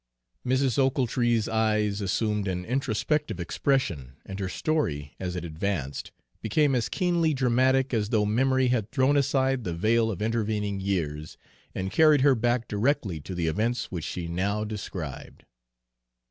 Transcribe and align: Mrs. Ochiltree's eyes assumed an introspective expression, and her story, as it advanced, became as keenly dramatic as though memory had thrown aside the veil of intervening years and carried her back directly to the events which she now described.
Mrs. 0.43 0.79
Ochiltree's 0.79 1.47
eyes 1.47 2.01
assumed 2.01 2.47
an 2.47 2.65
introspective 2.65 3.39
expression, 3.39 4.13
and 4.25 4.39
her 4.39 4.49
story, 4.49 5.13
as 5.19 5.35
it 5.35 5.45
advanced, 5.45 6.11
became 6.41 6.73
as 6.73 6.89
keenly 6.89 7.35
dramatic 7.35 7.93
as 7.93 8.09
though 8.09 8.25
memory 8.25 8.69
had 8.69 8.89
thrown 8.89 9.15
aside 9.15 9.63
the 9.63 9.75
veil 9.75 10.09
of 10.09 10.19
intervening 10.19 10.79
years 10.79 11.37
and 11.75 11.91
carried 11.91 12.21
her 12.21 12.33
back 12.33 12.67
directly 12.67 13.21
to 13.21 13.35
the 13.35 13.45
events 13.45 13.91
which 13.91 14.05
she 14.05 14.27
now 14.27 14.63
described. 14.63 15.45